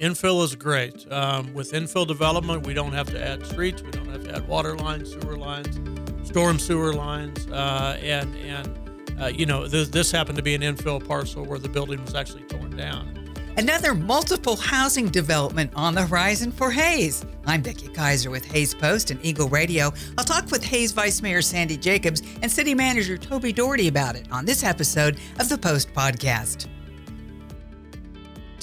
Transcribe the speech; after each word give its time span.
Infill 0.00 0.44
is 0.44 0.54
great. 0.54 1.10
Um, 1.10 1.54
with 1.54 1.72
infill 1.72 2.06
development, 2.06 2.66
we 2.66 2.74
don't 2.74 2.92
have 2.92 3.06
to 3.08 3.22
add 3.22 3.46
streets, 3.46 3.82
we 3.82 3.90
don't 3.90 4.08
have 4.08 4.24
to 4.24 4.36
add 4.36 4.46
water 4.46 4.76
lines, 4.76 5.10
sewer 5.12 5.38
lines, 5.38 5.80
storm 6.28 6.58
sewer 6.58 6.92
lines, 6.92 7.46
uh, 7.48 7.98
and 8.02 8.36
and 8.36 9.20
uh, 9.20 9.26
you 9.26 9.46
know 9.46 9.66
this, 9.66 9.88
this 9.88 10.10
happened 10.10 10.36
to 10.36 10.42
be 10.42 10.54
an 10.54 10.60
infill 10.60 11.06
parcel 11.06 11.46
where 11.46 11.58
the 11.58 11.68
building 11.68 12.02
was 12.04 12.14
actually 12.14 12.42
torn 12.42 12.76
down. 12.76 13.22
Another 13.56 13.94
multiple 13.94 14.54
housing 14.54 15.08
development 15.08 15.72
on 15.74 15.94
the 15.94 16.06
horizon 16.06 16.52
for 16.52 16.70
Hays. 16.70 17.24
I'm 17.46 17.62
Becky 17.62 17.88
Kiser 17.88 18.30
with 18.30 18.44
Hays 18.44 18.74
Post 18.74 19.10
and 19.10 19.24
Eagle 19.24 19.48
Radio. 19.48 19.94
I'll 20.18 20.26
talk 20.26 20.50
with 20.50 20.62
Hays 20.62 20.92
Vice 20.92 21.22
Mayor 21.22 21.40
Sandy 21.40 21.78
Jacobs 21.78 22.20
and 22.42 22.52
City 22.52 22.74
Manager 22.74 23.16
Toby 23.16 23.54
Dougherty 23.54 23.88
about 23.88 24.14
it 24.14 24.30
on 24.30 24.44
this 24.44 24.62
episode 24.62 25.18
of 25.40 25.48
the 25.48 25.56
Post 25.56 25.94
Podcast. 25.94 26.66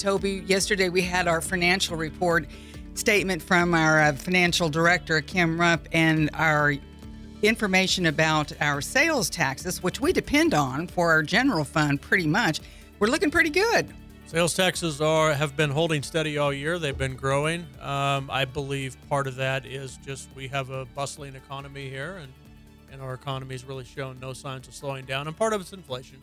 Toby, 0.04 0.44
yesterday 0.46 0.90
we 0.90 1.00
had 1.00 1.26
our 1.26 1.40
financial 1.40 1.96
report 1.96 2.44
statement 2.92 3.40
from 3.40 3.72
our 3.72 4.02
uh, 4.02 4.12
financial 4.12 4.68
director, 4.68 5.22
Kim 5.22 5.58
Rupp, 5.58 5.88
and 5.92 6.28
our 6.34 6.74
information 7.40 8.04
about 8.04 8.52
our 8.60 8.82
sales 8.82 9.30
taxes, 9.30 9.82
which 9.82 10.02
we 10.02 10.12
depend 10.12 10.52
on 10.52 10.88
for 10.88 11.10
our 11.10 11.22
general 11.22 11.64
fund 11.64 12.02
pretty 12.02 12.26
much. 12.26 12.60
We're 12.98 13.06
looking 13.06 13.30
pretty 13.30 13.48
good. 13.48 13.94
Sales 14.26 14.52
taxes 14.52 15.00
are 15.00 15.32
have 15.32 15.56
been 15.56 15.70
holding 15.70 16.02
steady 16.02 16.36
all 16.36 16.52
year. 16.52 16.78
They've 16.78 16.98
been 16.98 17.16
growing. 17.16 17.66
Um, 17.80 18.28
I 18.30 18.44
believe 18.44 18.98
part 19.08 19.26
of 19.26 19.36
that 19.36 19.64
is 19.64 19.96
just 20.04 20.28
we 20.36 20.48
have 20.48 20.68
a 20.68 20.84
bustling 20.84 21.34
economy 21.34 21.88
here, 21.88 22.18
and 22.20 22.30
and 22.92 23.00
our 23.00 23.14
economy 23.14 23.54
has 23.54 23.64
really 23.64 23.86
shown 23.86 24.20
no 24.20 24.34
signs 24.34 24.68
of 24.68 24.74
slowing 24.74 25.06
down. 25.06 25.28
And 25.28 25.34
part 25.34 25.54
of 25.54 25.62
it's 25.62 25.72
inflation. 25.72 26.20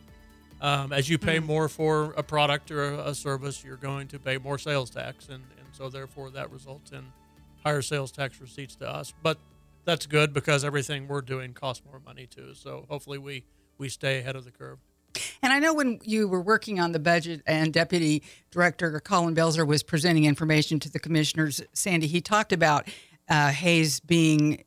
Um, 0.62 0.94
as 0.94 1.10
you 1.10 1.18
pay 1.18 1.40
mm. 1.40 1.46
more 1.46 1.68
for 1.68 2.14
a 2.16 2.22
product 2.22 2.70
or 2.70 2.94
a, 2.94 3.10
a, 3.10 3.16
service, 3.16 3.64
you're 3.64 3.78
going 3.78 4.08
to 4.10 4.20
pay 4.20 4.38
more 4.38 4.60
sales 4.60 4.92
tax, 4.92 5.28
and 5.28 5.44
and 5.58 5.68
so 5.72 5.90
therefore 5.90 6.30
that 6.32 6.52
results 6.52 6.92
in 6.92 7.04
higher 7.64 7.82
sales 7.82 8.12
tax 8.12 8.40
receipts 8.40 8.76
to 8.76 8.90
us. 8.90 9.12
But 9.24 9.40
that's 9.86 10.06
good 10.06 10.34
because 10.34 10.64
everything 10.64 11.08
we're 11.08 11.22
doing 11.22 11.54
costs 11.54 11.84
more 11.86 12.00
money 12.06 12.28
too. 12.28 12.54
So 12.54 12.86
hopefully 12.90 13.18
we 13.18 13.44
we 13.80 13.90
stay 13.90 14.20
ahead 14.20 14.36
of 14.36 14.46
the 14.46 14.52
curve. 14.52 14.78
And 15.42 15.52
I 15.52 15.60
know 15.60 15.74
when 15.74 16.00
you 16.04 16.28
were 16.28 16.42
working 16.42 16.80
on 16.80 16.92
the 16.92 17.00
budget 17.00 17.42
and 17.46 17.74
Deputy 17.74 18.24
Director 18.52 19.00
Colin 19.00 19.36
Belzer 19.36 19.66
was 19.66 19.84
presenting 19.84 20.26
information 20.26 20.80
to 20.82 20.90
the 20.90 21.00
commissioners, 21.00 21.62
Sandy, 21.74 22.08
he 22.08 22.22
talked 22.22 22.54
about 22.54 22.88
uh, 23.28 23.50
Hays 23.50 24.00
being 24.00 24.64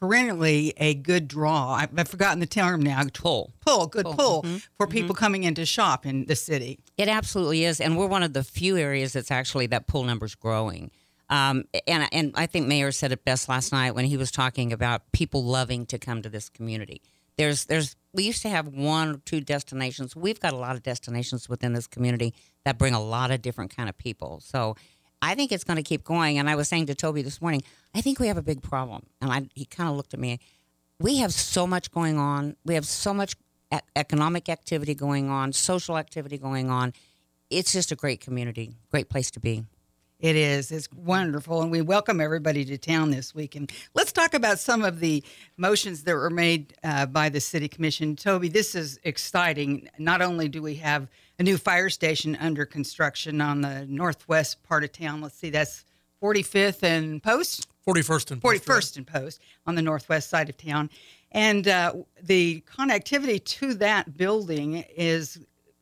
perennially 0.00 0.72
a 0.76 0.94
good 0.94 1.28
draw. 1.28 1.74
I've, 1.74 1.98
I've, 1.98 2.08
forgotten 2.08 2.40
the 2.40 2.46
term 2.46 2.82
now. 2.82 3.02
Pull. 3.12 3.52
Pull, 3.64 3.86
good 3.86 4.04
pull, 4.04 4.14
pull 4.14 4.42
mm-hmm. 4.42 4.56
for 4.76 4.86
mm-hmm. 4.86 4.92
people 4.92 5.14
coming 5.14 5.44
in 5.44 5.54
to 5.54 5.66
shop 5.66 6.06
in 6.06 6.26
the 6.26 6.36
city. 6.36 6.78
It 6.96 7.08
absolutely 7.08 7.64
is. 7.64 7.80
And 7.80 7.96
we're 7.96 8.06
one 8.06 8.22
of 8.22 8.32
the 8.32 8.44
few 8.44 8.76
areas 8.76 9.12
that's 9.12 9.30
actually 9.30 9.66
that 9.68 9.86
pull 9.86 10.04
number's 10.04 10.34
growing. 10.34 10.90
Um, 11.30 11.64
and, 11.86 12.08
and 12.12 12.32
I 12.36 12.46
think 12.46 12.66
Mayor 12.66 12.92
said 12.92 13.12
it 13.12 13.24
best 13.24 13.48
last 13.48 13.72
night 13.72 13.94
when 13.94 14.06
he 14.06 14.16
was 14.16 14.30
talking 14.30 14.72
about 14.72 15.10
people 15.12 15.44
loving 15.44 15.84
to 15.86 15.98
come 15.98 16.22
to 16.22 16.28
this 16.28 16.48
community. 16.48 17.02
There's, 17.36 17.66
there's, 17.66 17.94
we 18.12 18.24
used 18.24 18.42
to 18.42 18.48
have 18.48 18.68
one 18.68 19.08
or 19.10 19.18
two 19.18 19.40
destinations. 19.40 20.16
We've 20.16 20.40
got 20.40 20.52
a 20.52 20.56
lot 20.56 20.74
of 20.74 20.82
destinations 20.82 21.48
within 21.48 21.72
this 21.72 21.86
community 21.86 22.34
that 22.64 22.78
bring 22.78 22.94
a 22.94 23.02
lot 23.02 23.30
of 23.30 23.42
different 23.42 23.76
kind 23.76 23.88
of 23.88 23.96
people. 23.96 24.40
So 24.40 24.74
I 25.20 25.34
think 25.34 25.52
it's 25.52 25.64
going 25.64 25.76
to 25.76 25.82
keep 25.82 26.04
going. 26.04 26.38
And 26.38 26.48
I 26.48 26.54
was 26.54 26.68
saying 26.68 26.86
to 26.86 26.94
Toby 26.94 27.22
this 27.22 27.40
morning, 27.40 27.62
I 27.94 28.00
think 28.00 28.20
we 28.20 28.28
have 28.28 28.36
a 28.36 28.42
big 28.42 28.62
problem. 28.62 29.06
And 29.20 29.32
I, 29.32 29.48
he 29.54 29.64
kind 29.64 29.90
of 29.90 29.96
looked 29.96 30.14
at 30.14 30.20
me. 30.20 30.38
We 31.00 31.18
have 31.18 31.32
so 31.32 31.66
much 31.66 31.90
going 31.90 32.18
on. 32.18 32.56
We 32.64 32.74
have 32.74 32.86
so 32.86 33.12
much 33.14 33.34
economic 33.96 34.48
activity 34.48 34.94
going 34.94 35.28
on, 35.28 35.52
social 35.52 35.98
activity 35.98 36.38
going 36.38 36.70
on. 36.70 36.92
It's 37.50 37.72
just 37.72 37.92
a 37.92 37.96
great 37.96 38.20
community, 38.20 38.76
great 38.90 39.08
place 39.08 39.30
to 39.32 39.40
be. 39.40 39.64
It 40.20 40.34
is. 40.34 40.72
It's 40.72 40.88
wonderful. 40.92 41.62
And 41.62 41.70
we 41.70 41.80
welcome 41.80 42.20
everybody 42.20 42.64
to 42.64 42.76
town 42.76 43.10
this 43.10 43.34
week. 43.34 43.54
And 43.54 43.70
let's 43.94 44.10
talk 44.10 44.34
about 44.34 44.58
some 44.58 44.82
of 44.82 44.98
the 44.98 45.22
motions 45.56 46.02
that 46.02 46.14
were 46.14 46.30
made 46.30 46.74
uh, 46.82 47.06
by 47.06 47.28
the 47.28 47.40
City 47.40 47.68
Commission. 47.68 48.16
Toby, 48.16 48.48
this 48.48 48.74
is 48.74 48.98
exciting. 49.04 49.88
Not 49.96 50.20
only 50.20 50.48
do 50.48 50.60
we 50.60 50.74
have 50.76 51.06
a 51.38 51.42
new 51.42 51.56
fire 51.56 51.88
station 51.90 52.36
under 52.40 52.64
construction 52.66 53.40
on 53.40 53.60
the 53.60 53.86
northwest 53.86 54.62
part 54.64 54.84
of 54.84 54.92
town, 54.92 55.20
let's 55.20 55.36
see, 55.36 55.50
that's 55.50 55.84
45th 56.22 56.82
and 56.82 57.22
Post? 57.22 57.68
41st 57.86 58.32
and 58.32 58.42
Post. 58.42 58.64
41st 58.64 58.96
and 58.96 59.06
Post 59.06 59.40
on 59.66 59.74
the 59.74 59.82
northwest 59.82 60.28
side 60.28 60.48
of 60.48 60.56
town. 60.56 60.90
And 61.32 61.68
uh, 61.68 61.94
the 62.22 62.62
connectivity 62.66 63.42
to 63.44 63.74
that 63.74 64.16
building 64.16 64.84
is 64.96 65.38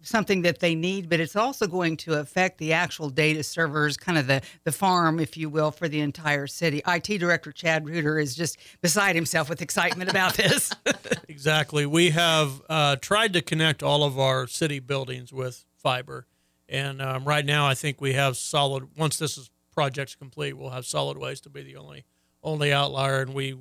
something 0.07 0.43
that 0.43 0.61
they 0.61 0.75
need, 0.75 1.09
but 1.09 1.21
it's 1.21 1.37
also 1.37 1.67
going 1.67 1.97
to 1.99 2.19
affect 2.19 2.59
the 2.59 2.73
actual 2.73 3.11
data 3.11 3.43
servers, 3.43 3.97
kind 3.97 4.19
of 4.19 4.27
the, 4.27 4.43
the 4.65 4.73
farm, 4.73 5.19
if 5.19 5.37
you 5.37 5.49
will, 5.49 5.71
for 5.71 5.89
the 5.89 6.01
entire 6.01 6.47
city. 6.47 6.83
IT 6.87 7.19
Director 7.19 7.53
Chad 7.53 7.87
Reuter 7.87 8.19
is 8.19 8.35
just 8.35 8.59
beside 8.81 9.17
himself 9.17 9.49
with 9.49 9.63
excitement 9.63 10.11
about 10.11 10.35
this. 10.35 10.73
exactly. 11.29 11.87
We 11.87 12.11
have 12.11 12.63
uh, 12.69 12.97
tried 12.97 13.33
to 13.35 13.43
connect 13.43 13.83
all 13.83 14.05
of 14.05 14.19
our 14.19 14.47
city 14.47 14.79
buildings 14.79 15.33
with 15.33 15.65
fiber. 15.77 16.27
And 16.69 17.01
um, 17.01 17.25
right 17.25 17.45
now, 17.45 17.67
I 17.67 17.75
think 17.75 18.01
we 18.01 18.15
have 18.15 18.37
solid, 18.37 18.89
once 18.97 19.19
this 19.19 19.37
is 19.37 19.51
project's 19.73 20.15
complete, 20.15 20.55
we'll 20.55 20.71
have 20.71 20.87
solid 20.87 21.19
waste 21.19 21.45
to 21.45 21.51
be 21.51 21.63
the 21.63 21.77
only 21.77 22.05
only 22.43 22.73
outlier. 22.73 23.23
And 23.23 23.35
we 23.35 23.57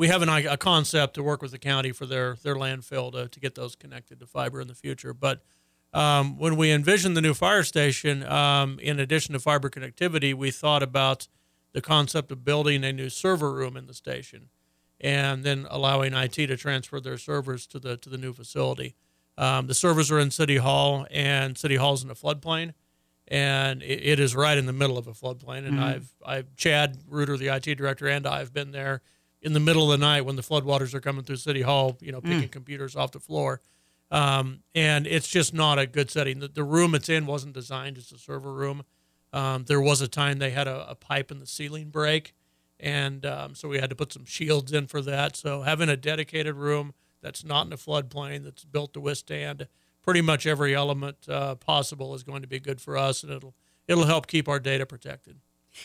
we 0.00 0.08
have 0.08 0.22
an, 0.22 0.30
a 0.30 0.56
concept 0.56 1.12
to 1.14 1.22
work 1.22 1.42
with 1.42 1.50
the 1.50 1.58
county 1.58 1.92
for 1.92 2.06
their, 2.06 2.34
their 2.42 2.54
landfill 2.54 3.12
to, 3.12 3.28
to 3.28 3.38
get 3.38 3.54
those 3.54 3.74
connected 3.74 4.18
to 4.20 4.26
fiber 4.26 4.58
in 4.58 4.66
the 4.66 4.74
future. 4.74 5.12
But 5.12 5.42
um, 5.92 6.38
when 6.38 6.56
we 6.56 6.70
envisioned 6.70 7.16
the 7.16 7.20
new 7.20 7.34
fire 7.34 7.62
station, 7.62 8.24
um, 8.24 8.78
in 8.80 9.00
addition 9.00 9.32
to 9.32 9.40
fiber 9.40 9.68
connectivity, 9.68 10.34
we 10.34 10.50
thought 10.50 10.82
about 10.82 11.26
the 11.72 11.80
concept 11.80 12.30
of 12.30 12.44
building 12.44 12.84
a 12.84 12.92
new 12.92 13.08
server 13.08 13.52
room 13.52 13.76
in 13.76 13.86
the 13.86 13.94
station, 13.94 14.50
and 15.00 15.44
then 15.44 15.66
allowing 15.68 16.14
IT 16.14 16.34
to 16.34 16.56
transfer 16.56 17.00
their 17.00 17.18
servers 17.18 17.66
to 17.68 17.78
the 17.78 17.96
to 17.96 18.08
the 18.08 18.18
new 18.18 18.32
facility. 18.32 18.94
Um, 19.36 19.66
the 19.66 19.74
servers 19.74 20.10
are 20.10 20.18
in 20.20 20.30
City 20.30 20.56
Hall, 20.56 21.06
and 21.10 21.56
City 21.56 21.76
Hall's 21.76 22.04
in 22.04 22.10
a 22.10 22.14
floodplain, 22.14 22.74
and 23.26 23.82
it, 23.82 24.04
it 24.04 24.20
is 24.20 24.36
right 24.36 24.58
in 24.58 24.66
the 24.66 24.72
middle 24.72 24.98
of 24.98 25.08
a 25.08 25.12
floodplain. 25.12 25.66
And 25.66 25.74
mm-hmm. 25.74 25.82
I've 25.82 26.12
I've 26.24 26.56
Chad 26.56 26.98
Reuter, 27.08 27.36
the 27.36 27.48
IT 27.48 27.76
director, 27.76 28.06
and 28.06 28.26
I 28.26 28.38
have 28.38 28.52
been 28.52 28.70
there 28.70 29.02
in 29.42 29.54
the 29.54 29.60
middle 29.60 29.90
of 29.90 29.98
the 29.98 30.04
night 30.04 30.24
when 30.24 30.36
the 30.36 30.42
floodwaters 30.42 30.94
are 30.94 31.00
coming 31.00 31.24
through 31.24 31.36
City 31.36 31.62
Hall, 31.62 31.96
you 32.00 32.12
know, 32.12 32.20
picking 32.20 32.48
mm. 32.48 32.52
computers 32.52 32.94
off 32.94 33.10
the 33.10 33.20
floor 33.20 33.60
um, 34.10 34.62
and 34.74 35.06
it's 35.06 35.28
just 35.28 35.54
not 35.54 35.78
a 35.78 35.86
good 35.86 36.10
setting. 36.10 36.40
The, 36.40 36.48
the, 36.48 36.64
room 36.64 36.94
it's 36.94 37.08
in 37.08 37.26
wasn't 37.26 37.54
designed 37.54 37.96
as 37.96 38.10
a 38.12 38.18
server 38.18 38.52
room. 38.52 38.82
Um, 39.32 39.64
there 39.64 39.80
was 39.80 40.00
a 40.00 40.08
time 40.08 40.38
they 40.38 40.50
had 40.50 40.66
a, 40.66 40.90
a, 40.90 40.94
pipe 40.96 41.30
in 41.30 41.38
the 41.38 41.46
ceiling 41.46 41.90
break, 41.90 42.34
and 42.80 43.24
um, 43.24 43.54
so 43.54 43.68
we 43.68 43.78
had 43.78 43.90
to 43.90 43.96
put 43.96 44.12
some 44.12 44.24
shields 44.24 44.72
in 44.72 44.88
for 44.88 45.00
that. 45.02 45.36
So 45.36 45.62
having 45.62 45.88
a 45.88 45.96
dedicated 45.96 46.56
room 46.56 46.94
that's 47.20 47.44
not 47.44 47.66
in 47.66 47.72
a 47.72 47.76
floodplain, 47.76 48.42
that's 48.42 48.64
built 48.64 48.92
to 48.94 49.00
withstand 49.00 49.68
pretty 50.02 50.22
much 50.22 50.46
every 50.46 50.74
element 50.74 51.28
uh, 51.28 51.54
possible, 51.54 52.14
is 52.14 52.24
going 52.24 52.42
to 52.42 52.48
be 52.48 52.58
good 52.58 52.80
for 52.80 52.96
us, 52.96 53.22
and 53.22 53.32
it'll 53.32 53.54
it'll 53.86 54.06
help 54.06 54.26
keep 54.26 54.48
our 54.48 54.58
data 54.58 54.86
protected. 54.86 55.36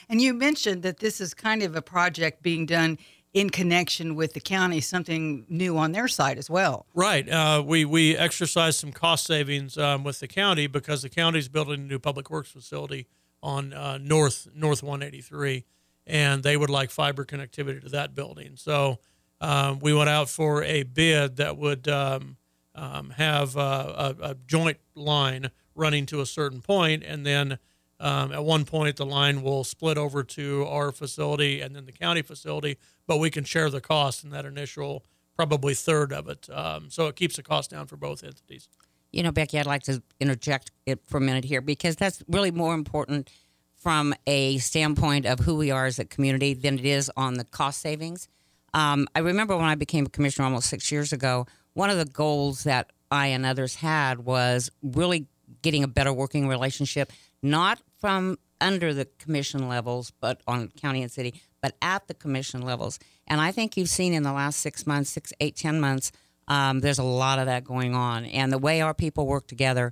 And 0.10 0.20
you 0.22 0.34
mentioned 0.34 0.82
that 0.84 0.98
this 0.98 1.22
is 1.22 1.34
kind 1.34 1.62
of 1.62 1.76
a 1.76 1.82
project 1.82 2.42
being 2.42 2.66
done 2.66 2.98
in 3.36 3.50
connection 3.50 4.16
with 4.16 4.34
the 4.34 4.40
county 4.40 4.80
something 4.80 5.46
new 5.50 5.78
on 5.78 5.92
their 5.92 6.08
side 6.08 6.38
as 6.38 6.50
well. 6.50 6.86
Right. 6.96 7.30
Uh, 7.30 7.62
we 7.64 7.84
we 7.84 8.16
exercised 8.18 8.80
some 8.80 8.94
cost 8.94 9.28
savings 9.28 9.78
um, 9.78 10.06
with 10.06 10.22
the 10.22 10.28
county 10.28 10.68
because 10.68 11.02
the 11.02 11.10
county 11.10 11.40
is 11.40 11.50
building 11.50 11.82
a 11.82 11.84
new 11.84 12.00
public 12.00 12.32
works 12.32 12.50
facility 12.50 13.08
on 13.44 13.74
uh, 13.74 14.00
North 14.02 14.48
North 14.56 14.82
183, 14.82 15.66
and 16.08 16.44
they 16.44 16.56
would 16.56 16.70
like 16.70 16.90
fiber 16.90 17.26
connectivity 17.26 17.82
to 17.82 17.90
that 17.90 18.16
building. 18.16 18.54
So 18.56 19.00
um, 19.42 19.80
we 19.80 19.94
went 19.94 20.10
out 20.10 20.30
for 20.30 20.64
a 20.64 20.84
bid 20.84 21.36
that 21.36 21.58
would 21.58 21.90
um, 21.90 22.38
um 22.74 23.10
have 23.12 23.58
uh, 23.58 24.14
a, 24.18 24.30
a 24.30 24.36
joint 24.48 24.78
line 24.96 25.52
running 25.76 26.06
to 26.06 26.22
a 26.22 26.26
certain 26.26 26.62
point, 26.62 27.04
and 27.04 27.26
then 27.26 27.60
um, 28.00 28.32
at 28.32 28.44
one 28.44 28.66
point, 28.66 28.98
the 28.98 29.06
line 29.06 29.42
will 29.42 29.64
split 29.64 29.98
over 29.98 30.24
to 30.24 30.66
our 30.68 30.92
facility 30.92 31.62
and 31.62 31.76
then 31.76 31.86
the 31.86 31.92
county 31.92 32.22
facility, 32.22 32.78
but 33.08 33.18
we 33.18 33.30
can 33.30 33.44
share 33.44 33.70
the 33.70 33.82
cost 33.82 34.24
in 34.24 34.32
that 34.32 34.46
initial 34.46 35.06
probably 35.36 35.74
third 35.74 36.14
of 36.14 36.30
it. 36.30 36.50
Um, 36.50 36.90
so 36.90 37.08
it 37.08 37.16
keeps 37.16 37.36
the 37.36 37.44
cost 37.44 37.72
down 37.72 37.88
for 37.88 37.98
both 37.98 38.24
entities. 38.24 38.70
You 39.12 39.24
know, 39.24 39.32
Becky, 39.32 39.60
I'd 39.60 39.66
like 39.66 39.84
to 39.84 40.02
interject 40.20 40.72
it 40.86 41.00
for 41.06 41.18
a 41.18 41.22
minute 41.22 41.46
here 41.46 41.62
because 41.62 41.96
that's 41.96 42.24
really 42.28 42.52
more 42.52 42.74
important 42.74 43.30
from 43.76 44.14
a 44.26 44.58
standpoint 44.58 45.26
of 45.26 45.40
who 45.40 45.56
we 45.56 45.72
are 45.72 45.86
as 45.86 46.00
a 46.00 46.06
community 46.06 46.54
than 46.54 46.80
it 46.80 46.86
is 46.86 47.12
on 47.16 47.36
the 47.36 47.44
cost 47.44 47.82
savings. 47.82 48.28
Um, 48.74 49.08
I 49.16 49.20
remember 49.20 49.56
when 49.56 49.66
I 49.66 49.76
became 49.76 50.06
a 50.06 50.10
commissioner 50.10 50.46
almost 50.46 50.70
six 50.70 50.92
years 50.92 51.14
ago, 51.14 51.46
one 51.74 51.90
of 51.90 51.98
the 51.98 52.06
goals 52.06 52.64
that 52.64 52.92
I 53.12 53.28
and 53.28 53.46
others 53.46 53.76
had 53.76 54.26
was 54.26 54.72
really 54.82 55.28
getting 55.66 55.84
a 55.84 55.88
better 55.88 56.14
working 56.14 56.48
relationship 56.48 57.12
not 57.42 57.82
from 58.00 58.38
under 58.62 58.94
the 58.94 59.06
commission 59.20 59.68
levels, 59.68 60.12
but 60.22 60.40
on 60.48 60.70
county 60.70 61.02
and 61.02 61.12
city, 61.12 61.42
but 61.62 61.76
at 61.82 62.08
the 62.08 62.14
commission 62.14 62.62
levels. 62.62 63.00
And 63.28 63.42
I 63.42 63.52
think 63.52 63.76
you've 63.76 63.90
seen 63.90 64.14
in 64.14 64.24
the 64.24 64.32
last 64.32 64.62
six 64.62 64.88
months, 64.88 65.10
six, 65.10 65.34
eight, 65.40 65.56
ten 65.56 65.80
months, 65.80 66.12
um, 66.48 66.80
there's 66.80 67.00
a 67.00 67.04
lot 67.04 67.40
of 67.40 67.48
that 67.48 67.64
going 67.64 67.96
on. 67.96 68.26
And 68.26 68.52
the 68.52 68.58
way 68.60 68.82
our 68.82 68.94
people 68.94 69.26
work 69.26 69.48
together, 69.48 69.92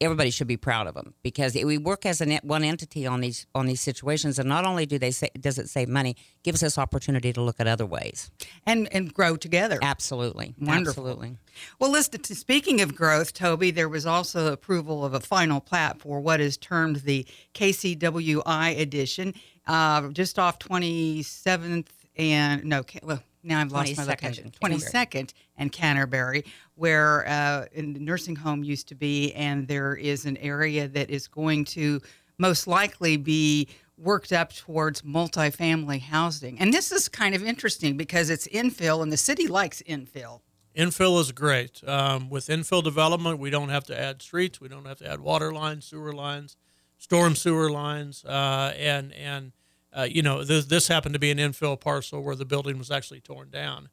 everybody 0.00 0.30
should 0.30 0.46
be 0.46 0.56
proud 0.56 0.86
of 0.86 0.94
them 0.94 1.14
because 1.22 1.54
we 1.54 1.78
work 1.78 2.06
as 2.06 2.20
a 2.20 2.26
net, 2.26 2.44
one 2.44 2.64
entity 2.64 3.06
on 3.06 3.20
these 3.20 3.46
on 3.54 3.66
these 3.66 3.80
situations, 3.80 4.38
and 4.38 4.48
not 4.48 4.64
only 4.64 4.86
do 4.86 4.98
they 4.98 5.10
say 5.10 5.28
does 5.38 5.58
it 5.58 5.68
save 5.68 5.88
money, 5.88 6.16
gives 6.42 6.62
us 6.62 6.78
opportunity 6.78 7.32
to 7.32 7.40
look 7.40 7.60
at 7.60 7.66
other 7.66 7.86
ways. 7.86 8.30
and 8.66 8.88
and 8.92 9.12
grow 9.12 9.36
together. 9.36 9.78
Absolutely, 9.82 10.54
Wonderful. 10.60 11.06
absolutely. 11.08 11.36
Well, 11.80 11.90
listen, 11.90 12.20
to, 12.22 12.34
speaking 12.34 12.80
of 12.80 12.94
growth, 12.94 13.32
Toby, 13.32 13.70
there 13.72 13.88
was 13.88 14.06
also 14.06 14.52
approval 14.52 15.04
of 15.04 15.12
a 15.14 15.20
final 15.20 15.60
plat 15.60 16.00
for 16.00 16.20
what 16.20 16.40
is 16.40 16.56
termed 16.56 16.96
the 16.96 17.26
KCWI 17.54 18.78
edition, 18.78 19.34
uh, 19.66 20.08
just 20.08 20.38
off 20.38 20.58
27th 20.58 21.86
and, 22.16 22.64
no, 22.64 22.84
well, 23.02 23.22
now 23.48 23.60
I've 23.60 23.72
lost 23.72 23.96
my 23.96 24.04
22nd 24.04 24.08
location. 24.08 24.44
and 24.44 24.60
Canterbury. 24.60 25.22
22nd 25.22 25.32
and 25.56 25.72
Canterbury, 25.72 26.44
where 26.74 27.28
uh, 27.28 27.66
in 27.72 27.92
the 27.94 28.00
nursing 28.00 28.36
home 28.36 28.62
used 28.62 28.88
to 28.88 28.94
be, 28.94 29.32
and 29.32 29.66
there 29.66 29.94
is 29.96 30.26
an 30.26 30.36
area 30.36 30.86
that 30.88 31.10
is 31.10 31.26
going 31.26 31.64
to 31.64 32.00
most 32.38 32.66
likely 32.66 33.16
be 33.16 33.68
worked 33.96 34.32
up 34.32 34.52
towards 34.54 35.02
multifamily 35.02 36.00
housing. 36.00 36.58
And 36.60 36.72
this 36.72 36.92
is 36.92 37.08
kind 37.08 37.34
of 37.34 37.42
interesting 37.42 37.96
because 37.96 38.30
it's 38.30 38.46
infill, 38.48 39.02
and 39.02 39.10
the 39.10 39.16
city 39.16 39.48
likes 39.48 39.82
infill. 39.88 40.40
Infill 40.76 41.20
is 41.20 41.32
great. 41.32 41.82
Um, 41.88 42.30
with 42.30 42.46
infill 42.46 42.84
development, 42.84 43.40
we 43.40 43.50
don't 43.50 43.70
have 43.70 43.84
to 43.84 43.98
add 43.98 44.22
streets, 44.22 44.60
we 44.60 44.68
don't 44.68 44.86
have 44.86 44.98
to 44.98 45.10
add 45.10 45.20
water 45.20 45.52
lines, 45.52 45.86
sewer 45.86 46.12
lines, 46.12 46.56
storm 46.98 47.34
sewer 47.34 47.70
lines, 47.70 48.24
uh, 48.24 48.72
and 48.76 49.12
and 49.14 49.52
uh, 49.98 50.04
you 50.04 50.22
know 50.22 50.44
this, 50.44 50.66
this 50.66 50.88
happened 50.88 51.14
to 51.14 51.18
be 51.18 51.30
an 51.30 51.38
infill 51.38 51.78
parcel 51.78 52.22
where 52.22 52.36
the 52.36 52.44
building 52.44 52.78
was 52.78 52.90
actually 52.90 53.20
torn 53.20 53.50
down. 53.50 53.88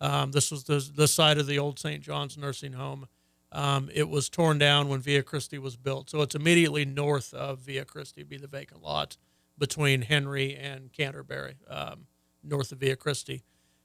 Um, 0.00 0.30
this 0.30 0.50
was 0.50 0.64
the 0.64 0.88
the 0.94 1.08
side 1.08 1.38
of 1.38 1.46
the 1.46 1.58
old 1.58 1.78
St. 1.78 2.02
John's 2.02 2.38
nursing 2.38 2.74
home. 2.74 3.08
Um, 3.50 3.88
it 3.92 4.08
was 4.08 4.28
torn 4.28 4.58
down 4.58 4.88
when 4.88 5.00
Via 5.00 5.22
Christi 5.22 5.58
was 5.58 5.76
built, 5.76 6.10
so 6.10 6.20
it's 6.20 6.34
immediately 6.34 6.84
north 6.84 7.32
of 7.34 7.60
Via 7.60 7.84
Christi, 7.84 8.22
be 8.22 8.36
the 8.36 8.46
vacant 8.46 8.82
lot 8.82 9.16
between 9.56 10.02
Henry 10.02 10.54
and 10.54 10.92
Canterbury, 10.92 11.56
um, 11.68 12.06
north 12.44 12.70
of 12.70 12.78
Via 12.78 12.94
Christi. 12.94 13.42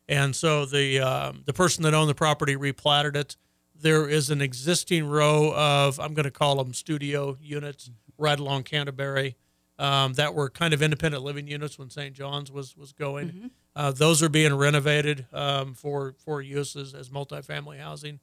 And 0.07 0.35
so 0.35 0.65
the 0.65 0.99
um, 0.99 1.43
the 1.45 1.53
person 1.53 1.83
that 1.83 1.93
owned 1.93 2.09
the 2.09 2.15
property 2.15 2.55
replatted 2.55 3.15
it. 3.15 3.35
There 3.75 4.07
is 4.07 4.29
an 4.29 4.41
existing 4.41 5.07
row 5.07 5.53
of 5.55 5.99
I'm 5.99 6.13
going 6.13 6.25
to 6.25 6.31
call 6.31 6.57
them 6.57 6.73
studio 6.73 7.37
units 7.41 7.89
right 8.17 8.39
along 8.39 8.63
Canterbury 8.63 9.35
um, 9.79 10.13
that 10.13 10.33
were 10.33 10.49
kind 10.49 10.73
of 10.73 10.81
independent 10.81 11.23
living 11.23 11.47
units 11.47 11.79
when 11.79 11.89
St. 11.89 12.13
John's 12.13 12.51
was 12.51 12.75
was 12.77 12.91
going. 12.93 13.51
Uh, 13.75 13.91
those 13.91 14.21
are 14.21 14.29
being 14.29 14.53
renovated 14.53 15.25
um, 15.33 15.73
for 15.73 16.13
for 16.23 16.41
uses 16.41 16.93
as 16.93 17.09
multifamily 17.09 17.79
housing. 17.79 18.19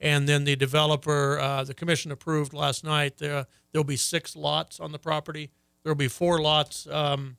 And 0.00 0.28
then 0.28 0.44
the 0.44 0.56
developer, 0.56 1.38
uh, 1.38 1.64
the 1.64 1.74
commission 1.74 2.10
approved 2.10 2.52
last 2.52 2.84
night. 2.84 3.18
There 3.18 3.46
there'll 3.72 3.84
be 3.84 3.96
six 3.96 4.34
lots 4.34 4.80
on 4.80 4.92
the 4.92 4.98
property. 4.98 5.50
There'll 5.82 5.96
be 5.96 6.08
four 6.08 6.40
lots 6.40 6.86
um, 6.86 7.36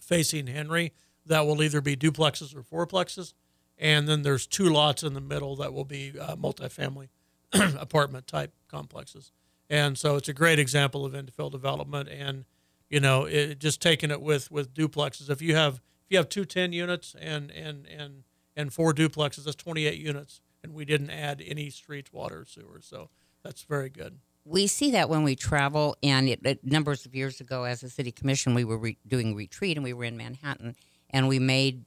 facing 0.00 0.48
Henry 0.48 0.92
that 1.26 1.46
will 1.46 1.62
either 1.62 1.80
be 1.80 1.96
duplexes 1.96 2.54
or 2.54 2.62
fourplexes, 2.62 3.34
and 3.76 4.08
then 4.08 4.22
there's 4.22 4.46
two 4.46 4.68
lots 4.68 5.02
in 5.02 5.14
the 5.14 5.20
middle 5.20 5.56
that 5.56 5.72
will 5.72 5.84
be 5.84 6.12
uh, 6.18 6.36
multifamily 6.36 7.08
apartment 7.78 8.26
type 8.26 8.52
complexes. 8.68 9.30
And 9.70 9.98
so 9.98 10.16
it's 10.16 10.28
a 10.28 10.32
great 10.32 10.58
example 10.58 11.04
of 11.04 11.12
infill 11.12 11.52
development, 11.52 12.08
and 12.08 12.44
you 12.90 13.00
know, 13.00 13.24
it, 13.24 13.58
just 13.58 13.80
taking 13.80 14.10
it 14.10 14.20
with 14.20 14.50
with 14.50 14.72
duplexes. 14.74 15.30
If 15.30 15.42
you 15.42 15.54
have 15.56 15.74
if 15.74 16.10
you 16.10 16.16
have 16.18 16.28
two 16.28 16.44
10 16.44 16.72
units 16.72 17.14
and 17.20 17.50
and 17.50 17.86
and 17.86 18.24
and 18.56 18.72
four 18.72 18.92
duplexes, 18.92 19.44
that's 19.44 19.56
28 19.56 19.98
units, 19.98 20.40
and 20.64 20.74
we 20.74 20.84
didn't 20.84 21.10
add 21.10 21.42
any 21.46 21.70
streets, 21.70 22.12
water, 22.12 22.44
sewer, 22.48 22.80
so 22.82 23.10
that's 23.44 23.62
very 23.62 23.88
good. 23.88 24.18
we 24.44 24.66
see 24.66 24.90
that 24.92 25.08
when 25.08 25.22
we 25.22 25.36
travel 25.36 25.96
and 26.02 26.28
it, 26.28 26.40
it 26.44 26.64
numbers 26.64 27.04
of 27.06 27.14
years 27.14 27.40
ago 27.40 27.64
as 27.64 27.82
a 27.82 27.88
city 27.90 28.10
commission 28.10 28.54
we 28.54 28.64
were 28.64 28.78
re- 28.78 28.98
doing 29.06 29.34
retreat 29.34 29.76
and 29.76 29.84
we 29.84 29.92
were 29.92 30.04
in 30.04 30.16
manhattan 30.16 30.74
and 31.10 31.28
we 31.28 31.38
made 31.38 31.84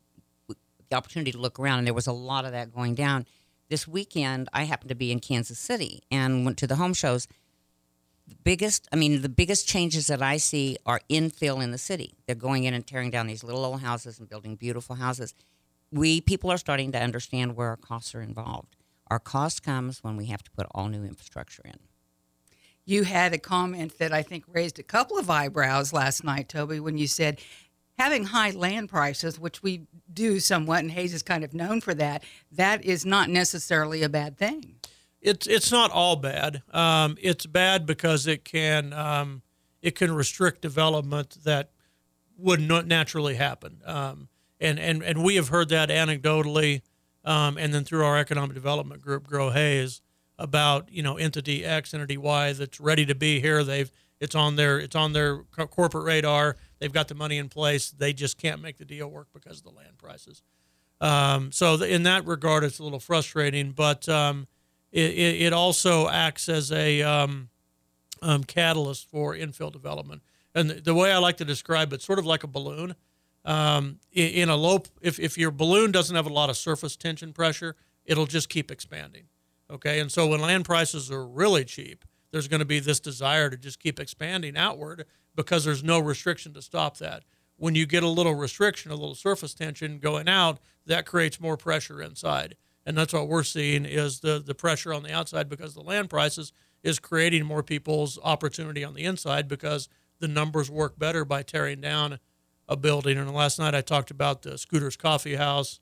the 0.48 0.96
opportunity 0.96 1.32
to 1.32 1.38
look 1.40 1.60
around 1.60 1.80
and 1.80 1.88
there 1.88 1.94
was 1.94 2.08
a 2.08 2.14
lot 2.14 2.46
of 2.46 2.52
that 2.52 2.72
going 2.72 2.94
down 2.96 3.26
this 3.70 3.88
weekend 3.88 4.48
i 4.54 4.64
happened 4.64 4.90
to 4.90 4.96
be 4.96 5.12
in 5.12 5.20
kansas 5.20 5.58
city 5.60 6.04
and 6.12 6.46
went 6.46 6.58
to 6.58 6.68
the 6.68 6.76
home 6.76 6.94
shows 6.94 7.28
biggest 8.44 8.88
i 8.92 8.96
mean 8.96 9.22
the 9.22 9.30
biggest 9.30 9.68
changes 9.68 10.08
that 10.08 10.22
i 10.22 10.38
see 10.38 10.78
are 10.86 11.02
infill 11.10 11.64
in 11.64 11.72
the 11.72 11.78
city. 11.78 12.16
They're 12.26 12.36
going 12.36 12.64
in 12.64 12.74
and 12.74 12.86
tearing 12.86 13.12
down 13.12 13.28
these 13.28 13.44
little 13.44 13.66
old 13.66 13.82
houses 13.82 14.20
and 14.20 14.30
building 14.30 14.56
beautiful 14.56 14.96
houses. 14.96 15.34
We 15.92 16.22
people 16.22 16.52
are 16.52 16.58
starting 16.58 16.92
to 16.94 17.02
understand 17.02 17.56
where 17.56 17.70
our 17.70 17.78
costs 17.78 18.16
are 18.16 18.22
involved. 18.22 18.76
Our 19.08 19.20
cost 19.20 19.64
comes 19.64 20.04
when 20.04 20.16
we 20.16 20.28
have 20.28 20.44
to 20.44 20.52
put 20.52 20.68
all 20.72 20.88
new 20.88 21.04
infrastructure 21.04 21.64
in. 21.66 21.80
You 22.86 23.04
had 23.04 23.34
a 23.34 23.38
comment 23.38 23.98
that 24.00 24.14
I 24.14 24.24
think 24.24 24.46
raised 24.48 24.80
a 24.80 24.84
couple 24.84 25.18
of 25.18 25.30
eyebrows 25.30 25.94
last 25.94 26.24
night, 26.24 26.50
Toby, 26.50 26.80
when 26.80 26.98
you 26.98 27.08
said 27.08 27.40
having 27.98 28.26
high 28.26 28.52
land 28.52 28.90
prices, 28.90 29.40
which 29.40 29.62
we 29.62 29.86
do 30.12 30.40
somewhat, 30.40 30.80
and 30.80 30.92
Hays 30.92 31.14
is 31.14 31.22
kind 31.22 31.44
of 31.44 31.54
known 31.54 31.82
for 31.82 31.94
that, 31.94 32.24
that 32.52 32.84
is 32.84 33.06
not 33.06 33.30
necessarily 33.30 34.02
a 34.02 34.10
bad 34.10 34.38
thing. 34.38 34.76
It's 35.22 35.48
it's 35.48 35.72
not 35.72 35.92
all 35.92 36.16
bad. 36.16 36.64
Um, 36.72 37.18
it's 37.22 37.46
bad 37.46 37.86
because 37.86 38.28
it 38.28 38.44
can 38.44 38.92
um, 38.94 39.44
it 39.82 39.96
can 39.96 40.12
restrict 40.14 40.62
development 40.62 41.38
that 41.44 41.72
would 42.38 42.60
not 42.60 42.88
naturally 42.88 43.36
happen. 43.36 43.82
Um, 43.86 44.30
and 44.60 44.80
and 44.80 45.04
and 45.04 45.24
we 45.24 45.36
have 45.36 45.50
heard 45.50 45.70
that 45.70 45.90
anecdotally, 45.90 46.82
um, 47.24 47.58
and 47.58 47.74
then 47.74 47.84
through 47.84 48.04
our 48.04 48.18
economic 48.18 48.56
development 48.56 49.02
group, 49.02 49.28
Grow 49.28 49.52
Hays, 49.52 50.02
about 50.40 50.92
you 50.92 51.04
know 51.04 51.18
entity 51.18 51.64
X, 51.64 51.94
entity 51.94 52.18
Y 52.18 52.54
that's 52.54 52.80
ready 52.80 53.06
to 53.06 53.16
be 53.16 53.40
here. 53.40 53.64
They've 53.64 53.92
it's 54.20 54.36
on 54.36 54.56
their 54.56 54.80
it's 54.80 54.96
on 54.96 55.14
their 55.14 55.44
co- 55.52 55.68
corporate 55.68 56.06
radar. 56.06 56.56
They've 56.80 56.94
got 56.94 57.08
the 57.08 57.16
money 57.16 57.38
in 57.38 57.50
place. 57.50 57.92
They 57.92 58.14
just 58.14 58.38
can't 58.38 58.62
make 58.62 58.78
the 58.78 58.86
deal 58.86 59.10
work 59.10 59.28
because 59.34 59.60
of 59.60 59.64
the 59.66 59.72
land 59.72 59.98
prices. 59.98 60.42
Um, 61.00 61.52
so 61.52 61.82
in 61.82 62.04
that 62.04 62.26
regard, 62.26 62.64
it's 62.64 62.78
a 62.78 62.84
little 62.84 63.00
frustrating, 63.00 63.72
but 63.72 64.08
um, 64.08 64.48
it, 64.92 65.12
it, 65.12 65.42
it 65.44 65.54
also 65.54 66.10
acts 66.10 66.50
as 66.50 66.72
a 66.72 67.02
um, 67.02 67.50
um, 68.22 68.44
catalyst 68.44 69.10
for 69.10 69.36
infill 69.36 69.72
development. 69.72 70.22
And 70.54 70.70
the, 70.70 70.76
the 70.76 70.94
way 70.94 71.12
I 71.12 71.18
like 71.18 71.38
to 71.38 71.46
describe 71.46 71.94
it, 71.94 72.02
sort 72.02 72.20
of 72.20 72.26
like 72.26 72.44
a 72.44 72.48
balloon. 72.48 72.96
Um, 73.44 74.00
in, 74.12 74.28
in 74.30 74.50
a 74.50 74.56
low, 74.56 74.84
if, 75.02 75.20
if 75.20 75.38
your 75.38 75.52
balloon 75.52 75.92
doesn't 75.92 76.16
have 76.16 76.28
a 76.28 76.34
lot 76.34 76.50
of 76.50 76.58
surface 76.58 76.96
tension 76.96 77.34
pressure, 77.34 77.76
it'll 78.06 78.28
just 78.28 78.50
keep 78.50 78.70
expanding. 78.70 79.24
Okay, 79.70 80.00
and 80.00 80.12
so 80.12 80.28
when 80.28 80.42
land 80.42 80.66
prices 80.66 81.10
are 81.10 81.26
really 81.26 81.64
cheap, 81.64 82.04
there's 82.32 82.48
going 82.48 82.60
to 82.60 82.66
be 82.66 82.80
this 82.80 83.00
desire 83.00 83.50
to 83.50 83.58
just 83.58 83.80
keep 83.80 84.00
expanding 84.00 84.58
outward 84.58 85.06
because 85.36 85.64
there's 85.64 85.84
no 85.84 86.00
restriction 86.00 86.54
to 86.54 86.62
stop 86.62 86.98
that. 86.98 87.24
When 87.56 87.76
you 87.76 87.86
get 87.86 88.04
a 88.04 88.08
little 88.08 88.36
restriction, 88.36 88.92
a 88.92 88.96
little 88.96 89.16
surface 89.16 89.54
tension 89.54 90.00
going 90.00 90.28
out, 90.28 90.60
that 90.86 91.06
creates 91.06 91.40
more 91.40 91.58
pressure 91.58 92.02
inside. 92.02 92.56
And 92.86 92.98
that's 92.98 93.14
what 93.14 93.28
we're 93.28 93.44
seeing 93.44 93.86
is 93.86 94.22
the, 94.22 94.42
the 94.44 94.56
pressure 94.56 94.94
on 94.94 95.04
the 95.04 95.14
outside 95.14 95.50
because 95.50 95.74
the 95.74 95.82
land 95.82 96.10
prices 96.10 96.52
is 96.84 97.00
creating 97.00 97.46
more 97.46 97.64
people's 97.64 98.18
opportunity 98.24 98.84
on 98.84 98.96
the 98.96 99.04
inside 99.04 99.48
because 99.48 99.88
the 100.20 100.28
numbers 100.28 100.70
work 100.70 100.98
better 100.98 101.24
by 101.26 101.44
tearing 101.44 101.82
down 101.82 102.20
a 102.68 102.76
building. 102.76 103.18
And 103.18 103.32
last 103.34 103.60
night 103.60 103.76
I 103.76 103.82
talked 103.82 104.12
about 104.12 104.42
the 104.42 104.58
Scooters 104.58 104.96
Coffee 104.96 105.36
House, 105.36 105.80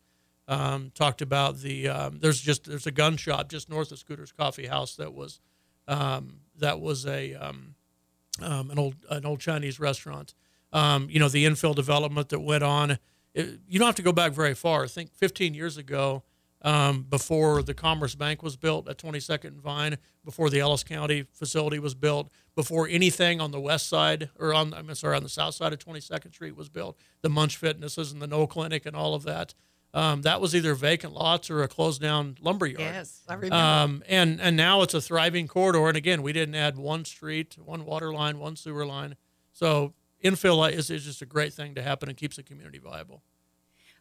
um, 0.48 0.92
talked 0.96 1.22
about 1.22 1.60
the 1.60 1.88
um, 1.88 2.20
there's 2.20 2.42
just 2.42 2.66
there's 2.66 2.88
a 2.88 2.92
gun 2.92 3.18
shop 3.18 3.50
just 3.50 3.70
north 3.70 3.92
of 3.92 4.00
Scooters 4.00 4.32
Coffee 4.32 4.66
House 4.66 4.96
that 4.96 5.14
was 5.14 5.40
um, 5.88 6.40
that 6.58 6.82
was 6.82 7.06
a 7.06 7.36
um, 7.36 7.76
um, 8.42 8.72
an 8.72 8.80
old 8.80 8.96
an 9.12 9.26
old 9.26 9.40
Chinese 9.40 9.80
restaurant. 9.80 10.34
Um, 10.74 11.08
you 11.10 11.20
know 11.20 11.30
the 11.30 11.46
infill 11.46 11.76
development 11.76 12.30
that 12.30 12.40
went 12.40 12.64
on. 12.64 12.98
It, 13.36 13.60
you 13.68 13.78
don't 13.78 13.88
have 13.88 13.96
to 13.96 14.02
go 14.02 14.12
back 14.12 14.32
very 14.32 14.56
far. 14.56 14.84
I 14.84 14.88
think 14.88 15.14
15 15.14 15.54
years 15.54 15.78
ago, 15.78 16.24
um, 16.62 17.04
before 17.04 17.64
the 17.64 17.74
Commerce 17.74 18.16
Bank 18.16 18.44
was 18.44 18.58
built 18.58 18.90
at 18.90 18.98
22nd 18.98 19.46
and 19.46 19.62
Vine, 19.62 19.98
before 20.26 20.50
the 20.50 20.60
Ellis 20.60 20.84
County 20.84 21.26
facility 21.34 21.80
was 21.80 21.96
built, 21.96 22.30
before 22.56 22.88
anything 22.88 23.40
on 23.40 23.52
the 23.52 23.60
west 23.60 23.88
side 23.88 24.30
or 24.38 24.54
on 24.54 24.74
I'm 24.74 24.94
sorry 24.96 25.16
on 25.16 25.24
the 25.24 25.30
south 25.30 25.56
side 25.56 25.72
of 25.72 25.80
22nd 25.80 26.34
Street 26.34 26.56
was 26.56 26.70
built, 26.70 26.98
the 27.22 27.30
Munch 27.30 27.56
Fitnesses 27.56 28.12
and 28.12 28.22
the 28.22 28.28
No 28.28 28.46
Clinic 28.46 28.86
and 28.86 28.96
all 28.96 29.14
of 29.16 29.24
that. 29.24 29.54
Um, 29.92 30.22
that 30.22 30.40
was 30.40 30.56
either 30.56 30.76
vacant 30.76 31.14
lots 31.14 31.50
or 31.50 31.64
a 31.64 31.68
closed 31.68 32.00
down 32.02 32.38
lumber 32.42 32.68
yard. 32.68 32.82
Yes, 32.82 33.24
I 33.28 33.34
remember. 33.34 33.56
Um, 33.56 34.04
and 34.08 34.40
and 34.40 34.56
now 34.56 34.84
it's 34.84 34.94
a 34.94 35.02
thriving 35.02 35.48
corridor. 35.48 35.88
And 35.88 35.98
again, 35.98 36.22
we 36.22 36.32
didn't 36.32 36.54
add 36.56 36.78
one 36.78 37.06
street, 37.06 37.58
one 37.58 37.86
water 37.86 38.14
line, 38.14 38.38
one 38.38 38.56
sewer 38.56 38.86
line. 38.86 39.16
So 39.52 39.94
infill 40.24 40.72
is, 40.72 40.92
is 40.92 41.06
just 41.06 41.22
a 41.22 41.26
great 41.26 41.54
thing 41.54 41.74
to 41.76 41.82
happen 41.82 42.08
and 42.08 42.18
keeps 42.18 42.36
the 42.36 42.44
community 42.44 42.78
viable. 42.78 43.24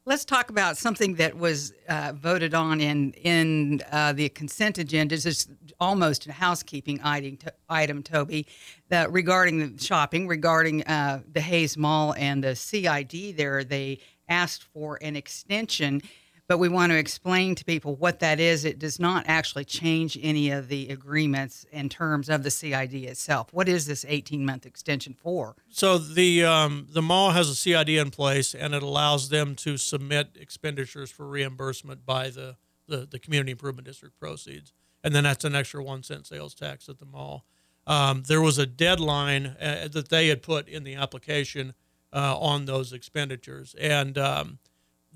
Let's 0.09 0.25
talk 0.25 0.49
about 0.49 0.79
something 0.79 1.17
that 1.17 1.37
was 1.37 1.75
uh, 1.87 2.15
voted 2.17 2.55
on 2.55 2.81
in 2.81 3.13
in 3.13 3.83
uh, 3.93 4.15
the 4.15 4.31
consent 4.31 4.79
agenda. 4.79 5.15
This 5.15 5.27
is 5.27 5.49
almost 5.79 6.27
a 6.27 6.33
housekeeping 6.33 6.99
item, 7.05 7.37
item 7.69 8.03
Toby, 8.03 8.47
that 8.89 9.13
regarding 9.13 9.59
the 9.59 9.83
shopping, 9.85 10.27
regarding 10.27 10.83
uh, 10.85 11.21
the 11.31 11.43
Hays 11.43 11.77
Mall 11.77 12.15
and 12.17 12.43
the 12.43 12.57
CID. 12.57 13.37
There, 13.37 13.63
they 13.65 13.99
asked 14.31 14.65
for 14.73 14.99
an 15.03 15.15
extension 15.15 16.01
but 16.49 16.59
we 16.59 16.69
want 16.69 16.91
to 16.91 16.99
explain 16.99 17.55
to 17.55 17.65
people 17.65 17.95
what 17.95 18.21
that 18.21 18.41
is. 18.41 18.65
It 18.65 18.79
does 18.79 18.99
not 18.99 19.25
actually 19.29 19.67
change 19.67 20.19
any 20.21 20.51
of 20.51 20.69
the 20.69 20.89
agreements 20.89 21.67
in 21.71 21.91
terms 21.91 22.31
of 22.31 22.43
the 22.43 22.51
CID 22.51 22.95
itself. 22.95 23.53
What 23.53 23.69
is 23.69 23.87
this 23.87 24.05
18 24.09 24.45
month 24.45 24.65
extension 24.65 25.15
for? 25.15 25.57
So 25.69 25.99
the 25.99 26.45
um, 26.45 26.89
the 26.91 27.03
mall 27.03 27.31
has 27.33 27.51
a 27.51 27.55
CID 27.55 27.91
in 27.91 28.11
place, 28.11 28.55
and 28.55 28.75
it 28.75 28.83
allows 28.83 29.29
them 29.29 29.55
to 29.57 29.77
submit 29.77 30.37
expenditures 30.41 31.11
for 31.11 31.29
reimbursement 31.29 32.07
by 32.07 32.31
the, 32.31 32.57
the, 32.89 33.07
the 33.09 33.19
community 33.19 33.53
improvement 33.53 33.87
district 33.87 34.19
proceeds, 34.19 34.73
and 35.05 35.15
then 35.15 35.25
that's 35.25 35.45
an 35.45 35.55
extra 35.55 35.85
one 35.85 36.03
cent 36.03 36.27
sales 36.27 36.55
tax 36.55 36.89
at 36.89 36.99
the 36.99 37.07
mall. 37.07 37.45
Um, 37.87 38.25
there 38.27 38.43
was 38.43 38.59
a 38.59 38.67
deadline 38.67 39.57
uh, 39.61 39.89
that 39.93 40.09
they 40.09 40.29
had 40.29 40.43
put 40.43 40.69
in 40.69 40.85
the 40.85 40.95
application 40.95 41.75
uh, 42.13 42.39
on 42.39 42.65
those 42.65 42.93
expenditures, 42.93 43.75
and 43.79 44.17
um, 44.17 44.59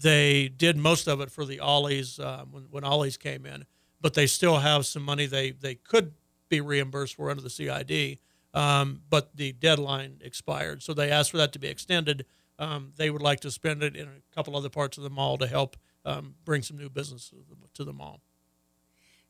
they 0.03 0.49
did 0.49 0.77
most 0.77 1.09
of 1.09 1.21
it 1.21 1.31
for 1.31 1.45
the 1.45 1.61
Ollies 1.61 2.19
uh, 2.19 2.45
when, 2.51 2.65
when 2.71 2.85
Ollies 2.85 3.17
came 3.17 3.47
in, 3.47 3.65
but 4.01 4.15
they 4.15 4.27
still 4.27 4.59
have 4.59 4.87
some 4.87 5.03
money 5.03 5.27
they, 5.27 5.53
they 5.53 5.75
could 5.75 6.13
be 6.49 6.61
reimbursed 6.61 7.15
for 7.15 7.31
under 7.31 7.43
the 7.43 7.51
CID, 7.51 8.19
um, 8.55 9.01
but 9.09 9.35
the 9.37 9.53
deadline 9.53 10.19
expired. 10.21 10.83
So 10.83 10.93
they 10.93 11.11
asked 11.11 11.31
for 11.31 11.39
that 11.39 11.53
to 11.53 11.59
be 11.59 11.69
extended. 11.69 12.27
Um, 12.59 12.93
they 12.97 13.11
would 13.11 13.23
like 13.23 13.41
to 13.41 13.51
spend 13.51 13.83
it 13.83 13.97
in 13.97 14.07
a 14.07 14.35
couple 14.35 14.57
other 14.57 14.69
parts 14.69 14.99
of 14.99 15.05
the 15.05 15.11
mall 15.11 15.39
to 15.39 15.47
help 15.47 15.77
um, 16.05 16.35
bring 16.45 16.63
some 16.63 16.77
new 16.77 16.91
business 16.91 17.31
to 17.31 17.37
the, 17.37 17.57
to 17.75 17.85
the 17.85 17.93
mall. 17.93 18.21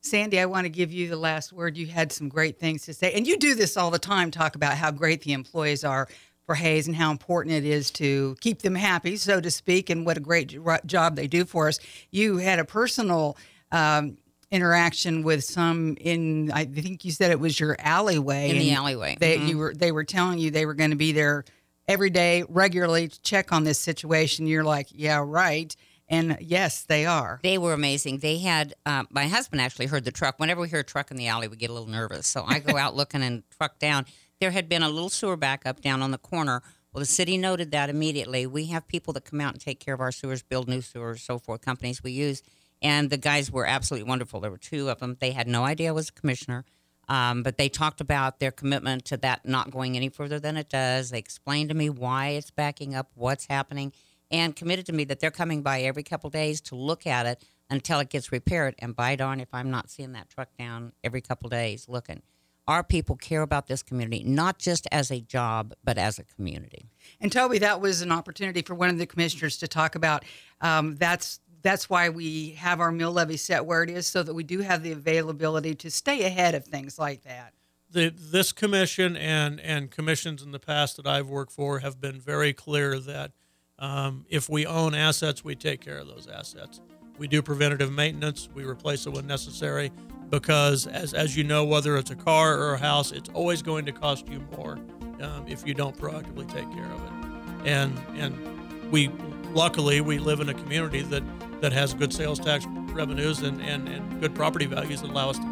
Sandy, 0.00 0.40
I 0.40 0.46
want 0.46 0.64
to 0.64 0.68
give 0.68 0.92
you 0.92 1.08
the 1.08 1.16
last 1.16 1.52
word. 1.52 1.76
You 1.76 1.86
had 1.86 2.10
some 2.10 2.28
great 2.28 2.58
things 2.58 2.82
to 2.86 2.94
say, 2.94 3.12
and 3.12 3.24
you 3.24 3.36
do 3.36 3.54
this 3.54 3.76
all 3.76 3.92
the 3.92 4.00
time. 4.00 4.32
Talk 4.32 4.56
about 4.56 4.76
how 4.76 4.90
great 4.90 5.20
the 5.20 5.32
employees 5.32 5.84
are 5.84 6.08
for 6.46 6.54
Hays 6.54 6.86
and 6.86 6.96
how 6.96 7.10
important 7.10 7.54
it 7.54 7.64
is 7.64 7.90
to 7.92 8.36
keep 8.40 8.62
them 8.62 8.74
happy, 8.74 9.16
so 9.16 9.40
to 9.40 9.50
speak, 9.50 9.90
and 9.90 10.04
what 10.04 10.16
a 10.16 10.20
great 10.20 10.56
job 10.86 11.16
they 11.16 11.26
do 11.26 11.44
for 11.44 11.68
us. 11.68 11.78
You 12.10 12.38
had 12.38 12.58
a 12.58 12.64
personal 12.64 13.36
um, 13.70 14.16
interaction 14.50 15.22
with 15.22 15.44
some 15.44 15.96
in, 16.00 16.50
I 16.52 16.64
think 16.64 17.04
you 17.04 17.10
said 17.10 17.30
it 17.30 17.40
was 17.40 17.58
your 17.58 17.76
alleyway. 17.78 18.50
In 18.50 18.58
the 18.58 18.72
alleyway. 18.72 19.16
They 19.18 19.38
mm-hmm. 19.38 19.46
you 19.46 19.58
were 19.58 19.74
they 19.74 19.92
were 19.92 20.04
telling 20.04 20.38
you 20.38 20.50
they 20.50 20.66
were 20.66 20.74
going 20.74 20.90
to 20.90 20.96
be 20.96 21.12
there 21.12 21.44
every 21.88 22.10
day, 22.10 22.44
regularly 22.48 23.08
to 23.08 23.22
check 23.22 23.52
on 23.52 23.64
this 23.64 23.78
situation. 23.78 24.46
You're 24.46 24.64
like, 24.64 24.88
yeah, 24.90 25.22
right. 25.24 25.74
And 26.08 26.36
yes, 26.40 26.82
they 26.82 27.06
are. 27.06 27.40
They 27.42 27.56
were 27.56 27.72
amazing. 27.72 28.18
They 28.18 28.38
had 28.38 28.74
uh, 28.84 29.04
my 29.10 29.26
husband 29.28 29.62
actually 29.62 29.86
heard 29.86 30.04
the 30.04 30.12
truck. 30.12 30.38
Whenever 30.38 30.60
we 30.60 30.68
hear 30.68 30.80
a 30.80 30.84
truck 30.84 31.10
in 31.10 31.16
the 31.16 31.28
alley, 31.28 31.48
we 31.48 31.56
get 31.56 31.70
a 31.70 31.72
little 31.72 31.88
nervous. 31.88 32.26
So 32.26 32.44
I 32.46 32.58
go 32.58 32.76
out 32.76 32.94
looking 32.94 33.22
and 33.22 33.42
truck 33.50 33.78
down 33.78 34.04
there 34.42 34.50
had 34.50 34.68
been 34.68 34.82
a 34.82 34.88
little 34.88 35.08
sewer 35.08 35.36
backup 35.36 35.80
down 35.80 36.02
on 36.02 36.10
the 36.10 36.18
corner. 36.18 36.64
Well, 36.92 36.98
the 36.98 37.06
city 37.06 37.38
noted 37.38 37.70
that 37.70 37.88
immediately. 37.88 38.44
We 38.44 38.66
have 38.66 38.88
people 38.88 39.12
that 39.12 39.24
come 39.24 39.40
out 39.40 39.52
and 39.52 39.60
take 39.60 39.78
care 39.78 39.94
of 39.94 40.00
our 40.00 40.10
sewers, 40.10 40.42
build 40.42 40.66
new 40.66 40.80
sewers, 40.80 41.22
so 41.22 41.38
forth, 41.38 41.60
companies 41.60 42.02
we 42.02 42.10
use. 42.10 42.42
And 42.82 43.08
the 43.08 43.18
guys 43.18 43.52
were 43.52 43.64
absolutely 43.64 44.08
wonderful. 44.08 44.40
There 44.40 44.50
were 44.50 44.58
two 44.58 44.90
of 44.90 44.98
them. 44.98 45.16
They 45.20 45.30
had 45.30 45.46
no 45.46 45.62
idea 45.62 45.90
I 45.90 45.92
was 45.92 46.08
a 46.08 46.12
commissioner, 46.12 46.64
um, 47.06 47.44
but 47.44 47.56
they 47.56 47.68
talked 47.68 48.00
about 48.00 48.40
their 48.40 48.50
commitment 48.50 49.04
to 49.04 49.16
that 49.18 49.46
not 49.46 49.70
going 49.70 49.96
any 49.96 50.08
further 50.08 50.40
than 50.40 50.56
it 50.56 50.68
does. 50.68 51.10
They 51.10 51.20
explained 51.20 51.68
to 51.68 51.76
me 51.76 51.88
why 51.88 52.30
it's 52.30 52.50
backing 52.50 52.96
up, 52.96 53.12
what's 53.14 53.46
happening, 53.46 53.92
and 54.28 54.56
committed 54.56 54.86
to 54.86 54.92
me 54.92 55.04
that 55.04 55.20
they're 55.20 55.30
coming 55.30 55.62
by 55.62 55.82
every 55.82 56.02
couple 56.02 56.30
days 56.30 56.60
to 56.62 56.74
look 56.74 57.06
at 57.06 57.26
it 57.26 57.44
until 57.70 58.00
it 58.00 58.10
gets 58.10 58.32
repaired. 58.32 58.74
And 58.80 58.96
by 58.96 59.14
darn, 59.14 59.38
if 59.38 59.50
I'm 59.52 59.70
not 59.70 59.88
seeing 59.88 60.14
that 60.14 60.30
truck 60.30 60.48
down 60.58 60.94
every 61.04 61.20
couple 61.20 61.48
days 61.48 61.88
looking 61.88 62.22
our 62.68 62.84
people 62.84 63.16
care 63.16 63.42
about 63.42 63.66
this 63.66 63.82
community, 63.82 64.22
not 64.24 64.58
just 64.58 64.86
as 64.92 65.10
a 65.10 65.20
job, 65.20 65.74
but 65.82 65.98
as 65.98 66.18
a 66.18 66.24
community. 66.24 66.86
And 67.20 67.32
Toby, 67.32 67.58
that 67.58 67.80
was 67.80 68.02
an 68.02 68.12
opportunity 68.12 68.62
for 68.62 68.74
one 68.74 68.88
of 68.88 68.98
the 68.98 69.06
commissioners 69.06 69.56
to 69.58 69.68
talk 69.68 69.94
about. 69.94 70.24
Um, 70.60 70.96
that's 70.96 71.40
that's 71.62 71.88
why 71.88 72.08
we 72.08 72.50
have 72.50 72.80
our 72.80 72.90
mill 72.90 73.12
levy 73.12 73.36
set 73.36 73.64
where 73.64 73.82
it 73.84 73.90
is, 73.90 74.06
so 74.06 74.22
that 74.22 74.34
we 74.34 74.42
do 74.42 74.60
have 74.60 74.82
the 74.82 74.92
availability 74.92 75.74
to 75.76 75.90
stay 75.90 76.24
ahead 76.24 76.54
of 76.54 76.64
things 76.64 76.98
like 76.98 77.22
that. 77.22 77.52
The, 77.90 78.12
this 78.16 78.52
commission 78.52 79.16
and 79.16 79.60
and 79.60 79.90
commissions 79.90 80.42
in 80.42 80.52
the 80.52 80.58
past 80.58 80.96
that 80.96 81.06
I've 81.06 81.28
worked 81.28 81.52
for 81.52 81.80
have 81.80 82.00
been 82.00 82.20
very 82.20 82.52
clear 82.52 82.98
that 83.00 83.32
um, 83.78 84.24
if 84.28 84.48
we 84.48 84.66
own 84.66 84.94
assets, 84.94 85.44
we 85.44 85.54
take 85.54 85.80
care 85.80 85.98
of 85.98 86.06
those 86.06 86.26
assets. 86.26 86.80
We 87.18 87.28
do 87.28 87.42
preventative 87.42 87.92
maintenance. 87.92 88.48
We 88.54 88.64
replace 88.64 89.06
it 89.06 89.10
when 89.12 89.26
necessary 89.26 89.92
because, 90.32 90.86
as, 90.86 91.12
as 91.12 91.36
you 91.36 91.44
know, 91.44 91.62
whether 91.62 91.94
it's 91.98 92.10
a 92.10 92.16
car 92.16 92.58
or 92.58 92.72
a 92.72 92.78
house, 92.78 93.12
it's 93.12 93.28
always 93.34 93.60
going 93.60 93.84
to 93.84 93.92
cost 93.92 94.26
you 94.28 94.40
more 94.56 94.78
um, 95.20 95.44
if 95.46 95.66
you 95.66 95.74
don't 95.74 95.96
proactively 95.96 96.50
take 96.50 96.68
care 96.72 96.86
of 96.86 97.04
it. 97.04 97.68
And 97.68 97.96
and 98.16 98.90
we 98.90 99.08
luckily 99.52 100.00
we 100.00 100.18
live 100.18 100.40
in 100.40 100.48
a 100.48 100.54
community 100.54 101.02
that 101.02 101.22
that 101.60 101.72
has 101.72 101.92
good 101.92 102.12
sales 102.12 102.40
tax 102.40 102.64
revenues 102.92 103.40
and, 103.42 103.60
and, 103.60 103.88
and 103.88 104.20
good 104.20 104.34
property 104.34 104.64
values 104.64 105.02
that 105.02 105.10
allow 105.10 105.30
us 105.30 105.38
to 105.38 105.51